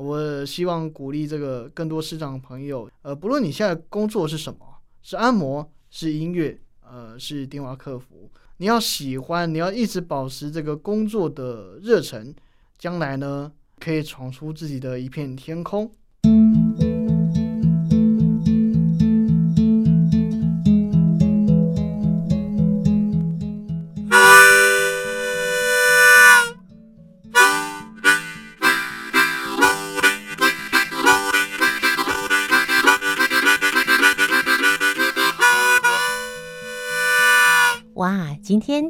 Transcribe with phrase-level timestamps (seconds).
[0.00, 4.60] 我希望鼓励这个更多师长朋友，呃，不论你现在工作是什么，
[5.02, 12.34] 是按摩，是音乐，呃，是电话客服，你要喜欢，你要一直保持这个工作的热忱，
[12.78, 15.92] 将来呢，可以闯出自己的一片天空。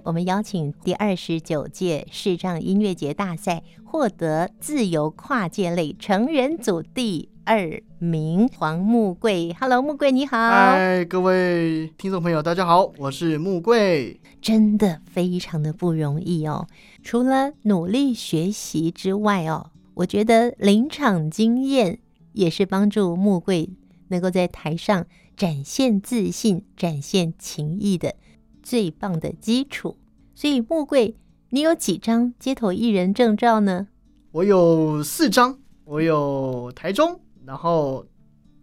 [0.00, 9.54] 天我们邀请第二十九届视障音乐节大赛获得自由跨界类成人组第二名黄木桂。
[9.60, 10.38] Hello，木贵你好。
[10.38, 14.18] 嗨，各位听众朋友，大家好，我是木桂。
[14.40, 16.66] 真的非常的不容易哦。
[17.02, 21.98] 除了努力学习之外哦，我觉得临场经验
[22.32, 23.68] 也是帮助木桂
[24.08, 25.04] 能够在台上
[25.36, 28.14] 展现自信、展现情谊的。
[28.62, 29.96] 最棒的基础，
[30.34, 31.16] 所以木贵，
[31.50, 33.88] 你有几张街头艺人证照呢？
[34.32, 38.06] 我有四张，我有台中，然后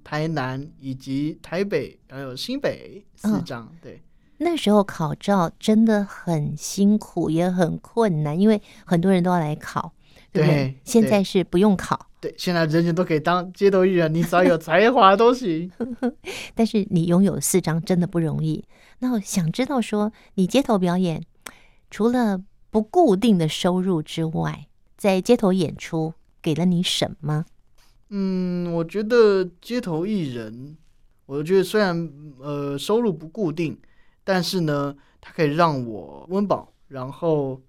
[0.04, 3.66] 台南以及台北，还有新北四张。
[3.66, 4.02] 哦、对，
[4.38, 9.92] 那时候考照真的很辛苦，也很困难，因为很多人都要来考，
[10.32, 10.56] 对不对？
[10.56, 15.72] 对，现在是不用考，对，现在人人都可以当街头艺人，你只要有才华都行。
[16.56, 18.64] 但是你拥有四张真的不容易。
[19.00, 21.23] 那我想知道说，你街头表演
[21.92, 27.45] 除了不固定的收入之外，在街头演出给了你什么？
[28.10, 30.76] 嗯，我觉得街头艺人，
[31.28, 33.80] 我觉得虽然呃收入不固定，
[34.23, 37.62] 但是呢，它可以让我温饱，然后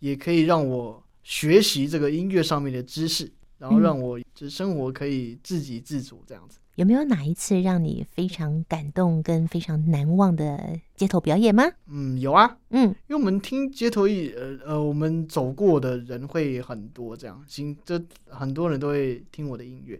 [0.00, 3.30] 也可以让我学习这个音乐上面的知识，
[3.64, 6.58] 然后让我这生活可以自给自足这样子。
[6.74, 11.64] 有没有哪一次让你非常感动跟非常难忘的街头表演吗？
[11.86, 19.98] 嗯，有啊，嗯，因为我们听街头艺，呃呃，我们走过的人会很多，这样，行，这很多人都会听我的音乐。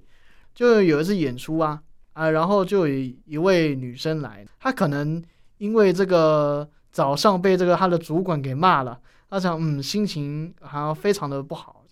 [0.55, 5.23] 就有一次演出啊，啊，然后就有一位女生来，她可能
[5.57, 9.01] 因为这个早上被这个她的主管给骂了，
[9.31, 11.84] 她想，嗯，心情好像非常的不好，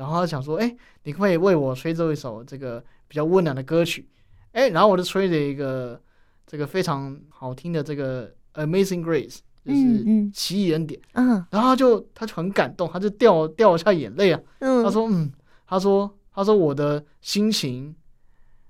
[0.00, 2.82] 然后他想说，哎，你可以为我吹奏一首这个？
[3.10, 4.08] 比较温暖的歌曲，
[4.52, 6.00] 哎，然后我就吹了一个
[6.46, 15.32] 这个非常好听的这个《Amazing Grace》，就是奇异恩典，嗯，嗯，然后他就他就很感动，他就掉掉下眼泪啊，嗯，他说，嗯，
[15.66, 17.92] 他说，他说我的心情，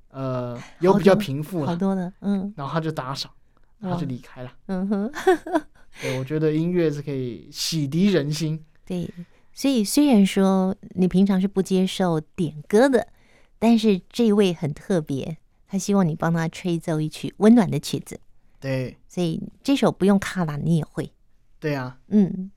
[0.09, 3.31] 呃，有比较平复了，好多了，嗯，然后他就打赏，
[3.79, 5.13] 然后就离开了，嗯哼，
[6.01, 9.07] 对，我觉得音乐是可以洗涤人心，对，
[9.53, 13.09] 所以虽然说你平常是不接受点歌的。
[13.63, 15.37] 但是这一位很特别，
[15.69, 18.19] 他希望你帮他吹奏一曲温暖的曲子。
[18.59, 21.13] 对，所以这首不用卡拉你也会。
[21.59, 22.51] 对啊，嗯。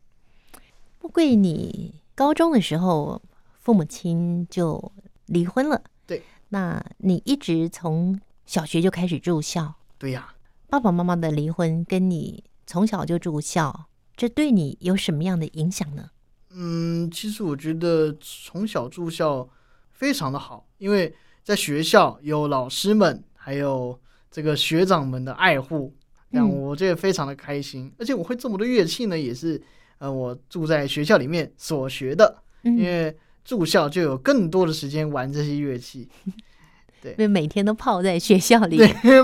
[1.00, 3.22] 不贵，你高中的时候
[3.60, 4.94] 父母亲就
[5.26, 5.84] 离婚了。
[6.08, 6.24] 对。
[6.48, 9.76] 那你一直从小学就开始住校。
[9.98, 10.36] 对呀、啊。
[10.70, 16.12] 爸爸妈妈的离婚跟你从小就住校，这对你有什么样的影响呢？
[16.56, 19.48] 嗯，其实我觉得从小住校。
[19.96, 23.98] 非常的好，因为在学校有老师们，还有
[24.30, 25.94] 这个学长们的爱护，
[26.32, 27.86] 让我觉得非常的开心。
[27.86, 29.62] 嗯、而且我会这么多乐器呢，也是
[30.00, 32.36] 呃我住在学校里面所学的。
[32.64, 33.16] 嗯、因为
[33.46, 36.10] 住校就有更多的时间玩这些乐器。
[37.00, 38.78] 对，因为每天都泡在学校里，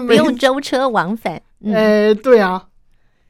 [0.08, 1.34] 不用舟车往返。
[1.34, 2.70] 哎、嗯欸，对啊，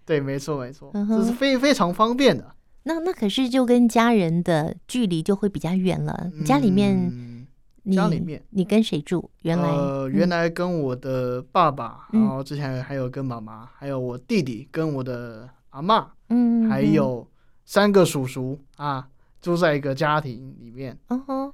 [0.05, 2.53] 对，没错没错，嗯、这是非非常方便的。
[2.83, 6.29] 那那可是就跟家人的距离就会比较远了。
[6.33, 7.37] 嗯、家里面。
[7.95, 9.31] 家里面，你跟谁住？
[9.41, 17.27] 原来呃，原来跟我的爸爸，嗯、然后之前还有跟妈妈，还有我弟弟跟我的阿妈，嗯，还有
[17.65, 19.09] 三个叔叔啊，
[19.41, 20.95] 住在一个家庭里面。
[21.07, 21.53] 嗯哼，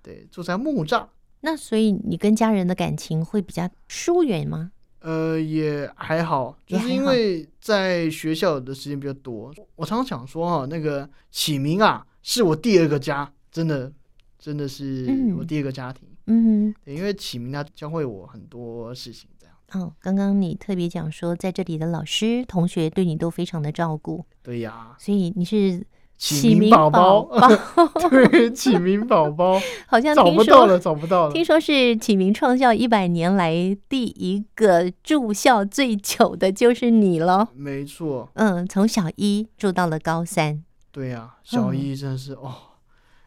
[0.00, 1.06] 对，住在木栅。
[1.40, 4.70] 那所以你跟家人的感情会比较疏远吗？
[5.04, 9.54] 呃，也还好，就是因为在学校的时间比较多。
[9.76, 13.92] 我常常想说哈、啊，那个启明啊，是我第二个家，真的。
[14.36, 15.06] 真的是
[15.38, 19.56] 我第二个家庭，嗯，因为启明他教会我很多事情，这样。
[19.72, 25.82] 哦，刚刚你特别讲说，在这里的老师、同学对你都非常的照顾，对呀，所以你是
[26.16, 27.28] 启明宝宝，
[28.08, 31.32] 对，启明宝宝，好像找不到了，找不到了。
[31.32, 40.62] 听说是启明创校一百年来第一个住校最久的就是你了，没错，嗯，从小一住到了高三，
[40.92, 42.54] 对呀，小一真的是哦。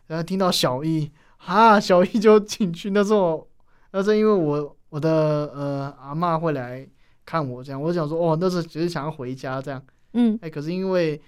[0.07, 1.11] 然后听到小一
[1.45, 2.91] 啊，小一就进去。
[2.91, 3.45] 那时候，
[3.91, 6.87] 那是因为我我的呃阿嬷会来
[7.25, 9.83] 看我，这样我想说，哦，那时候只是想要回家这样。
[10.13, 11.21] 嗯，哎、欸，可是因为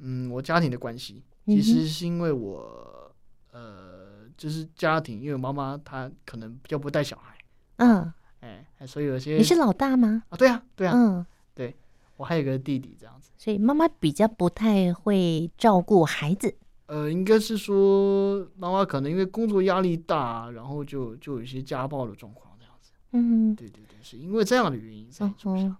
[0.00, 3.12] 嗯我家庭的关系，其实是因为我、
[3.52, 7.36] 嗯、呃就是家庭，因为妈妈她可能比较不带小孩。
[7.76, 10.22] 嗯，哎、欸，所以有些你是老大吗？
[10.28, 11.76] 啊，对啊，对啊，嗯，对，
[12.16, 13.30] 我还有个弟弟这样子。
[13.36, 16.54] 所以妈妈比较不太会照顾孩子。
[16.86, 22.92] 呃，应该是说妈妈可能因为工作压力大，然后就就有一些家暴的状况这样子。
[23.12, 25.76] 嗯，对对对，是因为这样的原因才出现。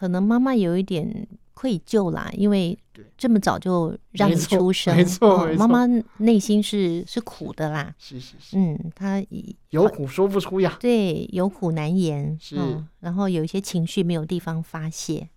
[0.00, 2.78] 可能妈妈有一点愧疚啦，因为
[3.18, 5.86] 这么早就让你出生，没错，没错，妈妈
[6.16, 7.94] 内心是是苦的啦。
[7.98, 9.22] 是是是，嗯，她
[9.68, 10.78] 有苦说不出呀。
[10.80, 12.34] 对，有苦难言。
[12.40, 15.28] 是，嗯，然后有一些情绪没有地方发泄。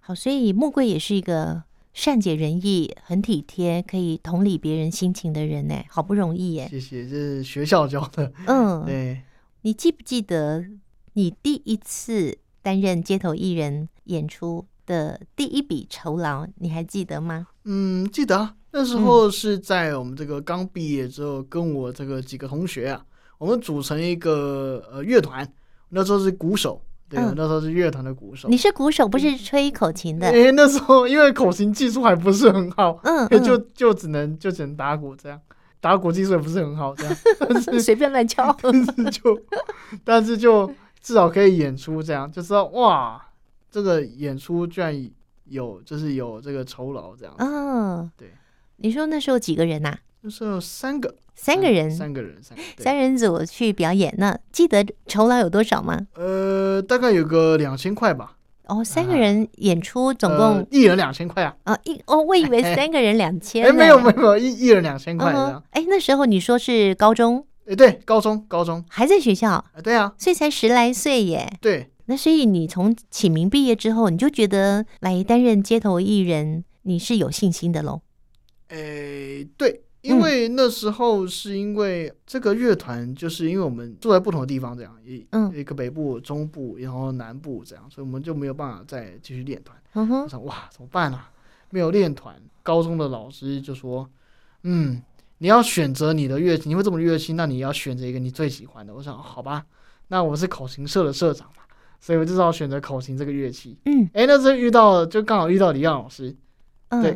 [0.00, 1.62] 好，所以木贵也是一个
[1.92, 6.66] 善解人意、很体贴、可以同理别人心情的人呢，好不容易耶。
[6.70, 8.32] 谢谢，这是学校教的。
[8.46, 9.20] 嗯，对。
[9.60, 10.64] 你记不记得
[11.12, 16.46] 你第一次担任街头艺人演出的第一笔酬劳？
[16.56, 17.46] 你还记得吗？
[17.64, 18.54] 嗯，记得啊。
[18.72, 23.04] 那时候是在我们这个刚毕业之后，跟我这个几个同学啊，
[23.38, 25.46] 我们组成一个呃乐团。
[25.88, 26.80] 那时候是鼓手。
[27.08, 28.48] 对，嗯、那时候是乐团的鼓手。
[28.48, 30.28] 你是鼓手，不是吹口琴的。
[30.28, 35.40] 哎，那时候因为口琴技术还不是很好，嗯， 嗯就就只能就只能打鼓这样，
[35.80, 39.42] 打鼓技术也不是很好，这样，但是 随便乱敲， 但是就
[40.04, 43.20] 但是就至少可以演出这样，就知道哇，
[43.70, 45.10] 这个演出居然
[45.46, 47.34] 有就是有这个酬劳这样。
[47.38, 48.32] 嗯，对，
[48.76, 49.98] 你说那时候几个人呐、啊？
[50.22, 51.14] 那时候三个。
[51.34, 55.98] 三个人，三个人，三个三人组去表演，那记得酬劳有多少吗？
[56.16, 58.36] 呃，大概有个两千块吧。
[58.66, 61.56] 哦，三个人演出总共、呃、一人两千块啊？
[61.64, 63.64] 啊、哦，一哦，我以为 三个人两千。
[63.64, 65.32] 哎，没有没有没有，一一人两千块。
[65.32, 67.46] 哎、嗯，那时候你说是高中？
[67.70, 69.50] 哎，对，高中高中还在学校？
[69.52, 71.48] 啊对啊，所以才十来岁耶。
[71.60, 78.02] 对，那所以你从启明毕业之后，你就觉得来担任街头艺人，你是有信心的喽？
[78.68, 79.84] 哎，对。
[80.02, 89.76] 因为那时候是因为这个乐团，就是因为我们住在不同的地方，这样一一个北部、中部，然后南部这样，所以我们就没有办法再继续练团。
[89.92, 91.30] 嗯哼，我想哇，怎么办啊？
[91.68, 92.34] 没有练团。
[92.62, 94.08] 高中的老师就说
[94.64, 95.02] ：“嗯，
[95.40, 99.66] 你要选择你的乐器，你会这么乐器，那你要选择一个你最喜欢的。”我想，好吧，
[100.08, 101.64] 那我是口琴社的社长嘛，
[102.00, 103.76] 所以我就只好选择口琴这个乐器。
[103.86, 106.36] 嗯，哎，那时候遇到就刚好遇到李耀老师，
[106.88, 107.10] 嗯、对，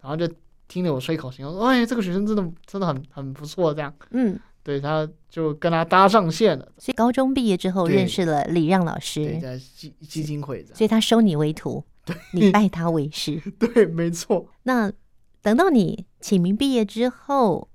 [0.00, 0.26] 然后就。
[0.68, 6.66] 听着我吹口琴，我说：“哎，这个学生真的真的很很不错。”这样，嗯，对，他就跟他搭上线了。
[6.78, 14.48] 所以高中毕业之后认识了李让老师，对，在基基金会，所以他收你为徒，对，你拜他为师， 对，没错。
[14.62, 14.90] 那
[15.42, 17.68] 等到你起名毕业之后，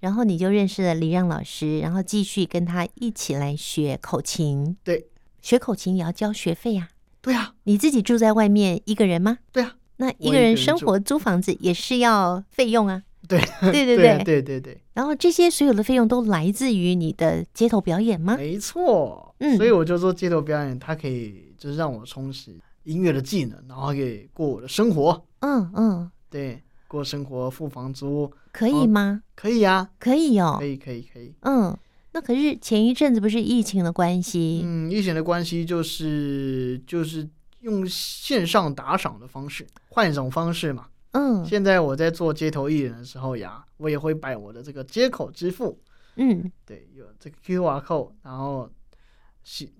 [0.00, 4.76] 然后你就认识了李让老师，然后继续跟他一起来学口琴。
[4.84, 5.08] 对，
[5.40, 6.90] 学口琴也要交学费啊。
[7.22, 9.38] 对啊，你自己住在外面一个人吗？
[9.50, 13.02] 对啊，那一个人生活租房子也是要费用啊。
[13.26, 13.40] 对，
[13.72, 14.80] 对，对，对，对，对，对。
[14.92, 18.36] 然后这些所有的费用都来自于你的街头表演吗？
[18.36, 19.34] 没错。
[19.40, 22.54] 嗯，所以我就说街头表演它可以，就是让我充实
[22.84, 25.26] 音乐的技能，然后可以过我的生活。
[25.40, 26.62] 嗯嗯，对。
[26.88, 29.22] 过生活付房租可以吗？
[29.34, 31.34] 可以呀，可以哦，可以可以可以。
[31.40, 31.76] 嗯，
[32.12, 34.62] 那可是前一阵子不是疫情的关系？
[34.64, 37.28] 嗯，疫情的关系就是就是。
[37.60, 40.86] 用线上打赏的方式，换一种方式嘛。
[41.12, 45.76] 嗯，现在我在做街头艺人的时候呀，我也会摆我的这个街口支付。
[46.14, 48.70] 嗯，对，有这个 QR code，然后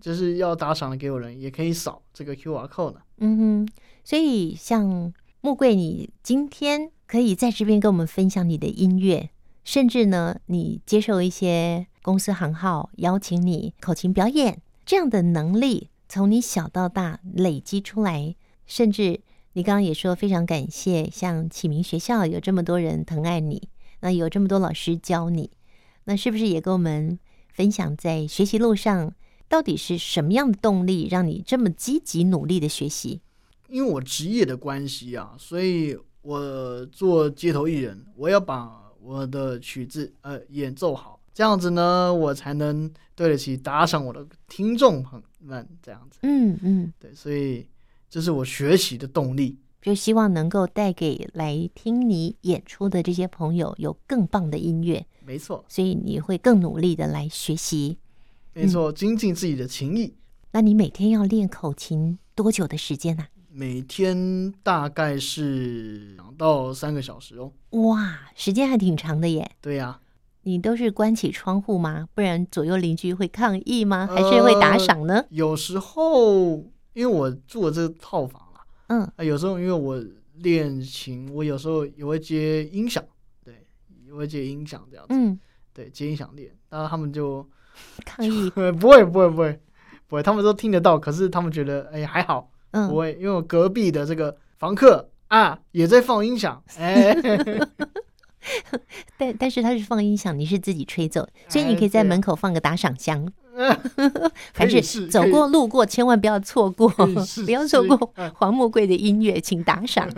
[0.01, 3.01] 就是要打赏的给我人也可以扫这个 QR code 呢。
[3.19, 3.69] 嗯哼，
[4.03, 9.31] 所以像木贵，你今天可以在这边跟我们分享你的音乐，
[9.65, 15.91] 甚至呢，你接受一些公司行号邀请你口琴表演这样的能力。
[16.09, 19.21] 从你小到大累积出来，甚至
[19.55, 23.69] 你刚刚也说非常感谢，像启明学校有这么多人疼爱你，
[24.01, 25.51] 那有这么多老师教你，
[26.05, 27.19] 那是不是也跟我们
[27.53, 29.15] 分享在学习路上
[29.49, 33.21] 到底是什么样的动力，让你这么积极努力的学习？
[33.69, 45.27] 因为我职业的关系啊，所以我做街头艺人，我要把我的曲子呃演奏好，这样子呢，我才能对得起打赏我的听众朋友。
[45.47, 47.69] 们这样子，嗯嗯，对，所以
[48.11, 55.07] 这是我学习的动力，就希望能够带给来听你演出的这些朋友有更棒的音乐。
[55.25, 57.97] 没错，所以你会更努力的来学习。
[58.55, 60.15] 没错，精进自己的琴艺。
[60.51, 63.27] 那你每天要练口琴多久的时间呢？
[63.59, 67.51] 每天大概是两到三个小时哦。
[67.71, 69.51] 哇，时间还挺长的耶。
[69.63, 69.99] 对呀。
[70.43, 72.07] 你都是关起窗户吗？
[72.15, 74.07] 不然左右邻居会抗议吗？
[74.07, 75.15] 还是会打赏呢？
[75.15, 76.59] 呃、有时候
[76.93, 83.03] 因为我住的这个套房啊，嗯，啊，有时候因为我练琴，我有时候也会接音响，
[83.43, 83.67] 对，
[84.07, 85.41] 也会接音响这样子，嗯，
[85.73, 87.45] 对，接音响练，然后他们就
[88.05, 89.59] 抗议， 不会不会不会
[90.07, 97.17] 不会，他们都听得到，可是他们觉得哎还好，嗯，不会，因为我隔壁的这个房客啊也在放音响， 哎。
[99.19, 103.27] 但但是他是放音响，你是自己吹奏，所以你可以在门口放个打赏箱，
[104.55, 106.89] 还 是走过路过千万不要错过，
[107.45, 110.09] 不要错过黄木贵的音乐，请打赏。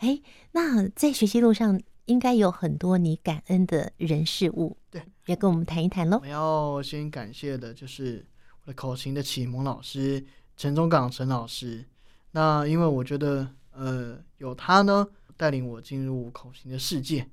[0.00, 6.18] 哎，那在学习路上应该有很多你感恩的人事物，对，要跟我们谈一谈喽。
[6.22, 8.26] 我要先感谢的就是
[8.64, 10.24] 我的口琴的启蒙老师
[10.56, 11.84] 陈忠港陈老师，
[12.32, 15.06] 那因为我觉得呃有他呢。
[15.38, 17.28] 带领我进入口琴的世界。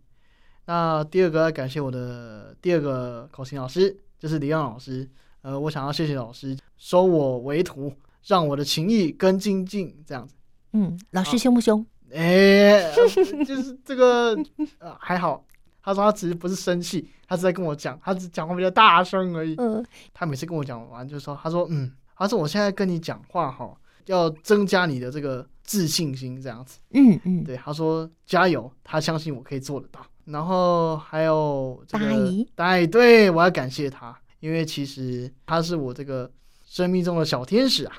[0.65, 5.09] 那第二个要感谢我的第二个口琴老师，就是李阳老师。
[5.41, 7.93] 呃，我想要谢谢老师收我为徒，
[8.25, 10.03] 让我的情谊更精进。
[10.05, 10.35] 这样子，
[10.73, 11.85] 嗯，老师凶不凶？
[12.11, 14.37] 哎、欸，就是 这个
[14.79, 15.45] 呃还好。
[15.81, 19.55] 他说他其实不是生气，他是在跟我讲，他只讲话比较大声而已。
[19.59, 19.81] 嗯，
[20.13, 25.47] 他每次跟我讲完就说，他说嗯，他说我现在跟你讲话哈，要增加你的这个。
[25.65, 30.05] 自信心这样子，嗯嗯，对，他说加油，他相信我可以做得到。
[30.25, 36.29] 然后还有这个大姨，大姨，对，我要感谢他，因为其实他是我这个
[36.65, 37.95] 生命中的小天使啊。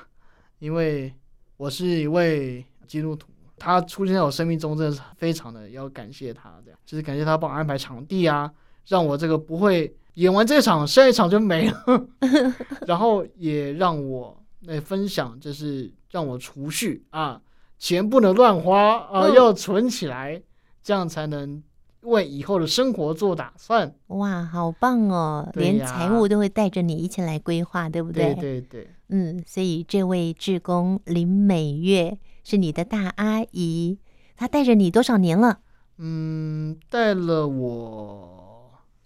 [0.59, 1.11] 因为
[1.57, 6.61] 我是一位基督徒，他出现在我生命中，真的是非常的要感谢他。
[6.63, 8.53] 这样就是感谢他帮我安排场地啊，
[8.85, 12.07] 让我这个不会演完这场，下一场就没了。
[12.87, 17.41] 然后也让我来分享，就是让我储蓄啊。
[17.77, 20.43] 钱不能乱花啊，呃，要存起来，嗯，
[20.81, 21.61] 这样才能
[22.01, 23.93] 为以后的生活做打算。
[24.07, 25.51] 哇，好棒哦！
[25.55, 28.33] 连财务都会带着你一起来规划，对不对？
[28.35, 28.89] 对对对。
[29.09, 33.99] 嗯，所以这位志工林美月是你的大阿姨，
[34.37, 35.59] 她带着你多少年了？
[35.97, 38.44] 嗯，带了我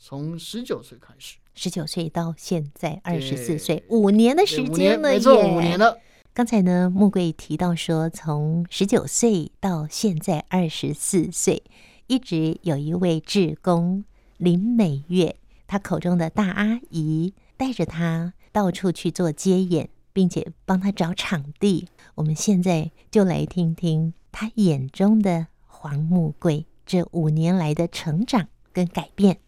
[0.01, 6.00] 从十九岁开始，十九岁到现在二十四岁，五年的时间了耶，没错，五年了。
[6.34, 11.63] 刚才呢，木桂提到说，从十九岁到现在二十四岁，
[12.08, 14.06] 一直有一位志工
[14.38, 15.36] 林美月，
[15.68, 21.89] 她口中的大阿姨，带着她到处去做接演，并且帮她找场地。
[22.15, 29.39] 我们现在就来听听她眼中的黄木贵这五年来的成长跟改变。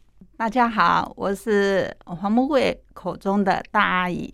[0.42, 4.34] 大家好，我是黄木贵口中的大阿姨。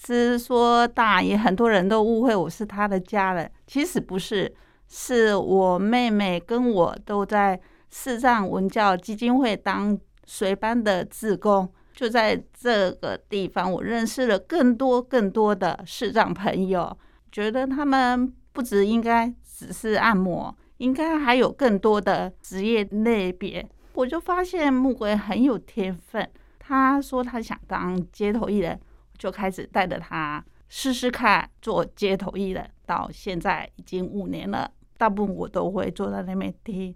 [0.00, 4.54] 是说大姨，很多人都误会我是她的家人，其实不是，
[4.86, 16.96] 是我妹妹跟我都在视障文教基金会当随班的志工，就在这个地方，我认识了更多更多的视障朋友，
[17.32, 23.68] 觉得他们不只应该只是按摩，应该还有更多的职业类别。
[23.94, 28.80] 我就发现木贵很有天分，他说他想当街头艺人。
[29.18, 34.70] 就开始带着他试试看做街头艺人，到现在已经五年了。
[34.96, 36.94] 大部分我都会坐在那边听。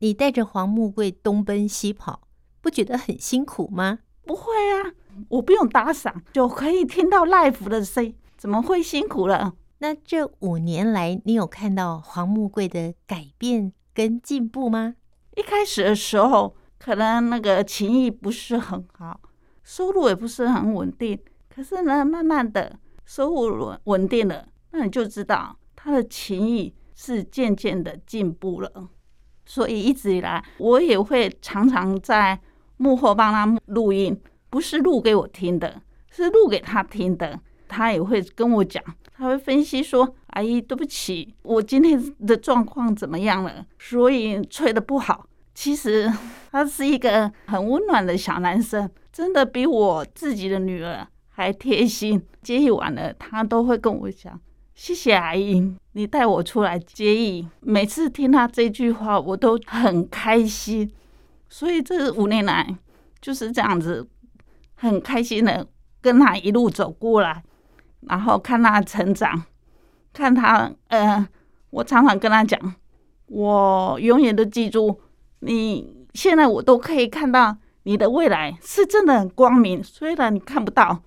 [0.00, 2.28] 你带着黄木贵东奔西跑，
[2.60, 4.00] 不觉得很辛苦吗？
[4.26, 4.92] 不会啊，
[5.30, 9.54] 我不用打赏就可以听到 live 的声音，怎么会辛苦了？
[9.78, 14.96] 那这五年来，你有看到黄木贵的改变跟进步吗？
[15.36, 19.20] 一开始的时候，可能那个情谊不是很好，
[19.62, 21.18] 收入也不是很稳定。
[21.48, 28.88] 可是呢，慢慢的收入稳稳定了，那你就知道他的情谊是渐渐的进步了。
[29.44, 32.38] 所以一直以来，我也会常常在
[32.76, 34.18] 幕后帮他录音，
[34.50, 37.40] 不是录给我听的，是录给他听的。
[37.68, 38.82] 他也会跟我讲，
[39.16, 43.64] 他会分析说：“阿姨，对不起，我今天的状况怎么样了？
[43.78, 46.10] 所以吹得不好。”其实
[46.50, 51.06] 他是一个很温暖的小男生，真的比我自己的女儿。
[51.34, 54.38] 还贴心，接艺完了，他都会跟我讲
[54.76, 60.92] ：“谢谢阿姨，你带我出来接艺。”每次听他这句话，我都很开心。
[61.48, 62.76] 所以这五年来
[63.18, 64.06] 就是这样子，
[64.74, 65.66] 很开心的
[66.02, 67.42] 跟他一路走过来，
[68.02, 69.42] 然后看他成长，
[70.12, 70.70] 看他……
[70.88, 71.26] 呃，
[71.70, 72.74] 我常常跟他讲，
[73.26, 75.00] 我永远都记住，
[75.40, 81.00] 你现在我都可以看到你的未来是真的很光明，虽然你看不到。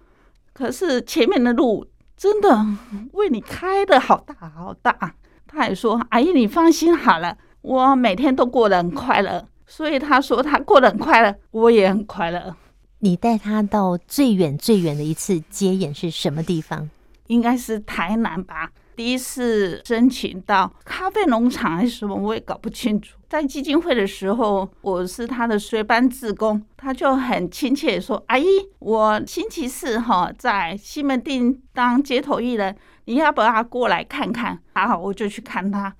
[0.54, 1.86] 可是前面的路
[2.16, 2.66] 真的
[3.12, 9.48] 为你开的好大好大，他还说：“阿姨，你放心好了，我每天都过得很快乐。
[9.68, 12.56] 所以他说他过得很快乐，我也很快乐。
[13.00, 16.90] 你带他到最远最远的一次接演是什么地方？
[17.28, 18.72] 应该是台南吧。
[18.96, 23.18] 第一次申请到咖啡农场还是什么，我也搞不清楚。
[23.28, 28.46] 在基金会的时候，我是他的随班志工，他就很亲切说：“阿姨，
[28.80, 32.76] 我星期四哈在西门町当街头艺人，
[33.06, 35.94] 你要不要过来看看？”好，我就去看他。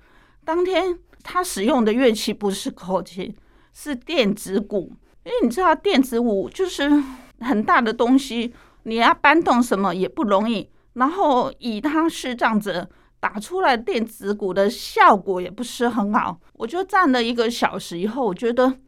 [0.44, 3.34] 当天他使用的乐器不是口琴，
[3.74, 4.92] 是电子鼓。
[5.24, 6.88] 因为你知道电子鼓就是
[7.40, 10.70] 很大的东西，你要搬动什么也不容易。
[10.96, 12.88] 然后以他是这样子
[13.20, 18.78] 打出来电子鼓的效果也不是很好，我就站了一个小时以后，我觉得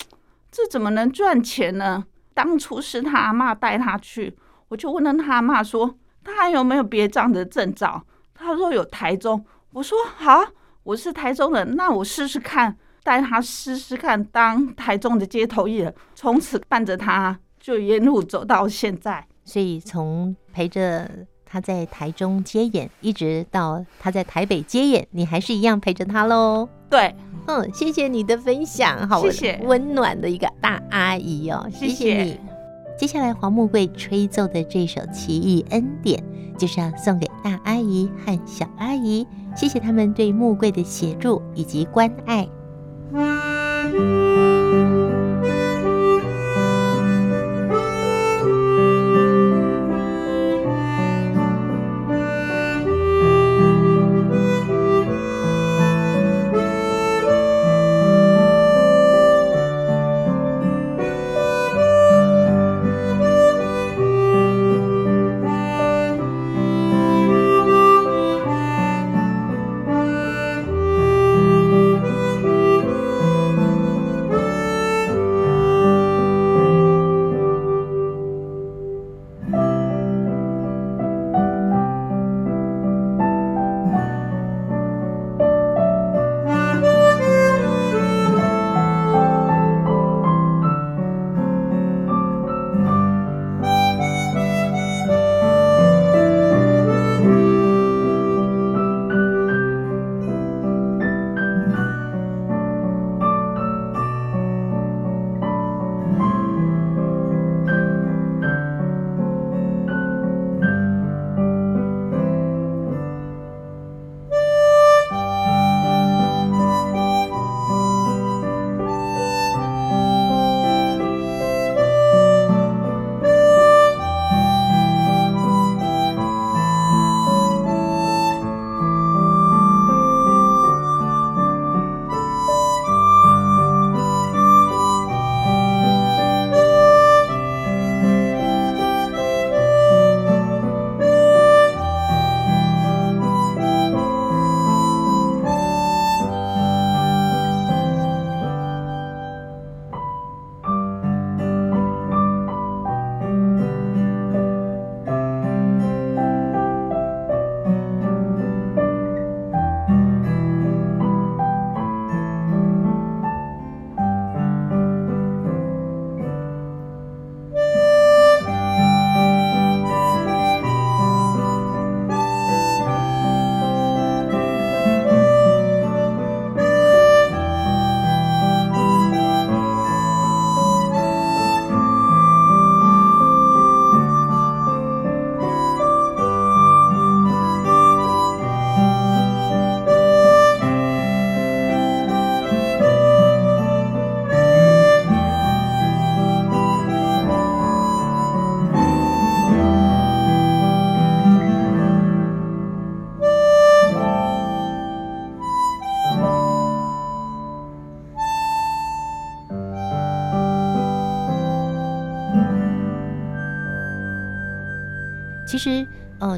[0.51, 2.05] 这怎么能赚钱呢？
[2.33, 4.35] 当初是他阿嬷带他去，
[4.69, 8.03] 我就问了他阿嬷说，他还有没有别这样的证照？
[8.35, 9.45] 他说有台中。
[9.73, 10.43] 我说好，
[10.85, 19.27] 我是台中人，那我试试看，带他试试看当台中的街头艺人，从此伴着他就沿路走到现在。
[19.45, 21.27] 所以从陪着。
[21.49, 26.69] 他在台中接演，一直到他在台北接演，你还是一样陪着他喽。
[26.91, 27.15] 对，
[27.47, 32.39] 嗯，谢谢你的分享，好，谢谢，温暖的一个大阿姨哦，谢谢你。
[32.99, 36.23] 接下来黄木贵吹奏的这首《奇异恩典》，
[36.59, 39.27] 就是要送给大阿姨和小阿姨，
[39.57, 42.49] 谢谢他们对木贵的协助以及关爱。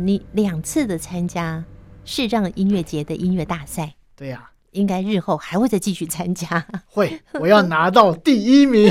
[0.02, 1.64] 你两次的参加
[2.04, 6.66] 视障音乐节的音乐大赛，对呀、啊，应该日后还会再继续参加。
[6.86, 8.90] 会，我要拿到第一名。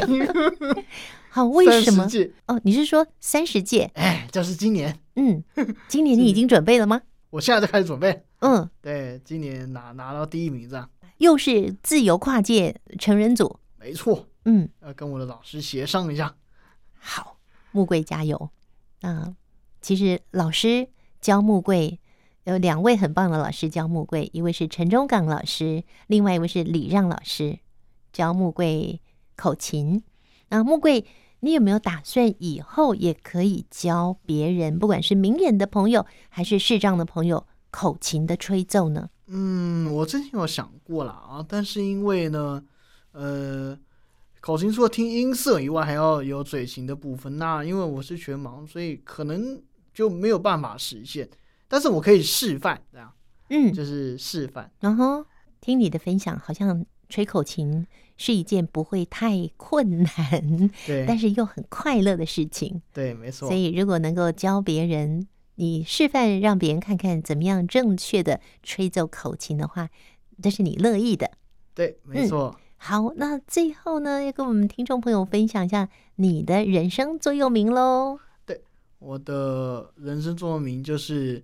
[1.29, 2.07] 好，为什么？
[2.47, 3.91] 哦，你是说三十届？
[3.93, 4.99] 哎，就是今年。
[5.15, 5.43] 嗯，
[5.87, 7.01] 今年你已经准备了吗？
[7.29, 8.23] 我现在就开始准备。
[8.39, 10.89] 嗯，对，今年拿拿到第一名这样。
[11.19, 13.59] 又是自由跨界成人组。
[13.77, 14.27] 没错。
[14.45, 16.33] 嗯，要跟我的老师协商一下。
[16.97, 17.37] 好，
[17.71, 18.49] 木桂加油。
[19.01, 19.35] 啊，
[19.81, 20.89] 其实老师。
[21.21, 21.99] 教木贵
[22.45, 27.59] 有两位很棒的老师教木贵，一位是陈忠港老师，另外一位是李让老师。
[28.13, 29.01] 教木贵
[29.35, 30.01] 口琴。
[30.47, 31.05] 那木贵，
[31.41, 39.09] 你有没有打算以后也可以教别人，不管是明眼的朋友还是视障的朋友，口琴的吹奏呢？
[39.27, 42.63] 嗯，我之前有想过了啊，但是因为呢，
[43.11, 43.77] 呃，
[44.39, 47.37] 口琴除了听音色以外，还要有嘴型的部分。
[47.37, 49.61] 那因为我是全盲，所以可能
[49.99, 51.29] 就没有办法实现。
[51.67, 53.11] 但是我可以示范，这样，
[53.49, 54.71] 嗯，就是示范。
[54.79, 55.25] 然后
[55.59, 57.85] 听你的分享，好像吹口琴
[58.15, 62.81] 是一件不会太困难，对，但是又很快乐的事情。
[62.93, 63.49] 对，没错。
[63.49, 69.89] 所以如果能够教别人，你示范让别人看看怎么样正确的吹奏口琴的话，
[70.41, 71.29] 这是你乐意的。
[71.75, 72.55] 对，没错。
[72.57, 78.17] 嗯，好，那最后呢，要跟我们听众朋友分享一下你的人生座右铭喽。
[78.99, 81.43] 我的人生座右铭就是：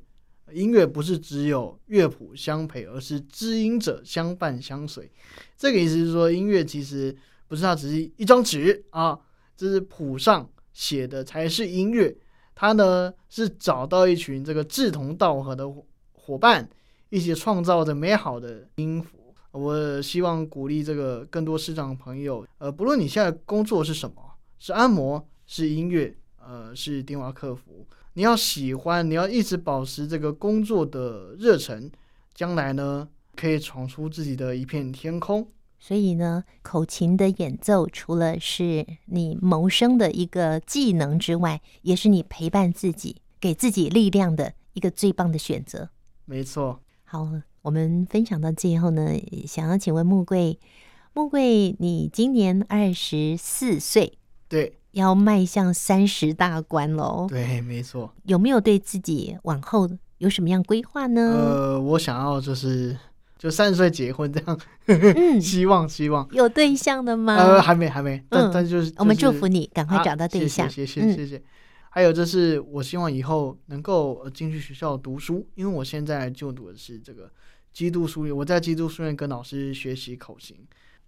[0.52, 5.10] 音乐不是只有乐谱相陪，而是知音者相伴相随。
[5.58, 7.15] 这个意思是说，音乐其实
[7.48, 9.20] 不是它只是一张纸啊，
[9.56, 12.15] 这是谱上写的才是音乐。
[12.54, 15.65] 他呢是找到一群这个志同道合的
[16.13, 16.70] 伙伴，
[17.10, 19.34] 一起创造着美好的音符。
[19.52, 24.15] 我希望鼓励这个更多视障朋友，呃，不论你现在工作是什么，
[24.60, 26.15] 是按摩，是音乐，
[26.48, 31.90] 呃，是电话客服，你要喜欢，你要一直保持这个工作的热忱，
[32.36, 35.48] 将来呢可以闯出自己的一片天空。
[35.80, 45.90] 所以呢，口琴的演奏除了是你谋生的一个技能之外，也是你陪伴自己、给自己力量的一个最棒的选择。
[46.26, 46.80] 没错。
[47.04, 47.30] 好，
[47.62, 49.12] 我们分享到最后呢，
[49.48, 50.60] 想要请问木贵，
[51.14, 57.28] 木贵，你今年二十四岁，对，要迈向三十大关喽。
[57.30, 58.12] 对，没错。
[58.24, 61.22] 有没有对自己往后有什么样规划呢？
[61.22, 62.98] 呃，我想要就是。
[63.38, 67.36] 就三十岁结婚这样，嗯， 希望希望有对象的吗？
[67.36, 71.44] 呃，还没还没，但、嗯、但就是、就是、我们祝福你赶快找到对象，啊、谢谢谢谢谢谢。
[71.90, 77.30] 还有就是，我希望以后能够进去学校读书，因为我现在就读的是这个
[77.74, 80.58] 基督书院，我在基督书院跟老师学习口型。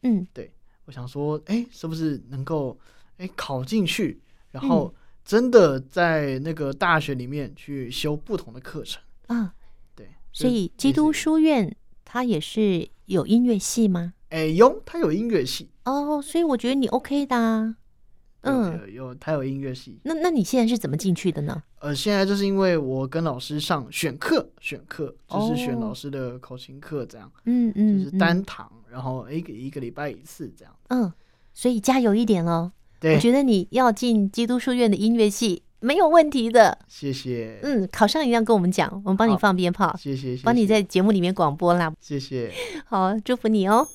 [0.04, 0.52] 嗯，对，
[0.86, 2.78] 我想说，哎，是不是能够
[3.17, 9.49] 哎考进去，然后真的在那个大学里面去修不同的课程嗯？
[9.95, 11.75] 对，所以基督书院。
[12.10, 14.13] 它也是有音乐系吗？
[14.30, 17.75] 哎，有，它有音乐系哦，所以我觉得你 OK 的啊。
[18.43, 19.99] 嗯，有，有，他有音乐系。
[20.03, 21.62] 那那你现在是怎么进去的呢？
[21.80, 27.30] 呃，现在就是因为我跟老师上选课，选课就是选老师的口琴课，这样。
[27.43, 30.73] 嗯嗯，就是单堂，然后一个一个礼拜一次这样。
[30.88, 31.12] 嗯，
[31.53, 32.71] 所以加油一点哦。
[32.99, 35.63] 对，我觉得你要进基督书院的音乐系。
[35.79, 37.60] 没有问题的，谢谢。
[37.62, 42.51] 嗯，考上一样跟我们讲，我们帮你放鞭炮，谢谢，谢谢，帮你在节目里面广播啦，谢谢。
[42.88, 43.88] 好，祝福你哦。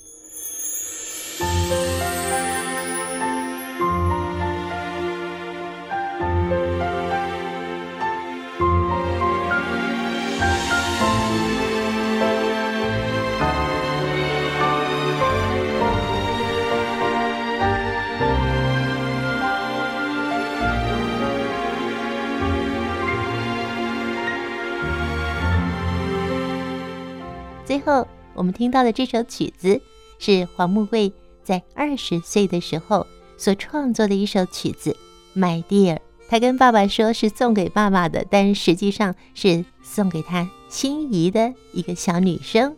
[27.73, 29.81] 最后，我们听到的这首曲子
[30.19, 31.11] 是黄木贵
[31.43, 33.07] 在二十岁的时候
[33.39, 34.95] 所创作的一首曲子
[35.41, 35.95] 《My Dear》。
[36.29, 42.77] 他跟爸爸说是送给爸爸的，但实际上是送给他心仪的一个小女生。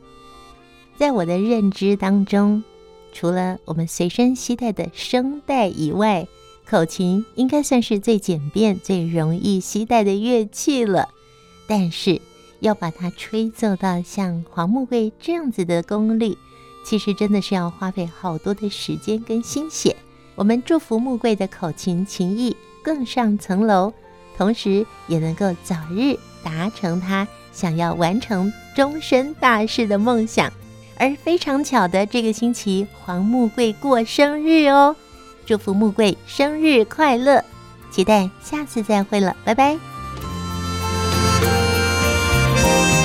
[0.96, 2.62] 在我的认知当中，
[3.12, 6.28] 除了我们随身携带的声带以外，
[6.64, 11.08] 口琴应该算是最简便、最容易携带的乐器了。
[11.66, 12.20] 但是，
[12.64, 16.38] 要把它吹奏到像黄木贵这样子的功力，
[16.82, 19.94] 其实真的是要花费好多的时间跟心血。
[20.34, 23.92] 我们祝福木贵的口琴琴艺更上层楼，
[24.38, 30.50] 同时也能够早日达成他想要完成终身大事的梦想。
[30.96, 34.96] 而非常巧的，这个星期黄木贵过生日哦，
[35.44, 37.44] 祝福木贵生日快乐！
[37.90, 39.93] 期待下次再会了，拜拜。
[42.64, 43.03] Thank you.